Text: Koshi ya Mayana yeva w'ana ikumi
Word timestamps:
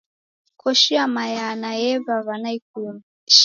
Koshi 0.59 0.91
ya 0.97 1.05
Mayana 1.15 1.69
yeva 1.81 2.13
w'ana 2.25 2.49
ikumi 2.57 3.03